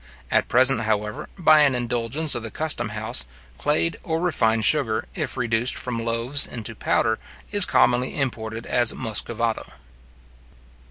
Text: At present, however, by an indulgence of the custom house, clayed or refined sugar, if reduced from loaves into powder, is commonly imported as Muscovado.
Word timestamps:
At 0.31 0.47
present, 0.47 0.81
however, 0.81 1.29
by 1.37 1.59
an 1.59 1.75
indulgence 1.75 2.33
of 2.33 2.41
the 2.41 2.49
custom 2.49 2.89
house, 2.89 3.23
clayed 3.59 3.97
or 4.01 4.19
refined 4.19 4.65
sugar, 4.65 5.05
if 5.13 5.37
reduced 5.37 5.77
from 5.77 6.03
loaves 6.03 6.47
into 6.47 6.73
powder, 6.73 7.19
is 7.51 7.65
commonly 7.67 8.19
imported 8.19 8.65
as 8.65 8.95
Muscovado. 8.95 9.73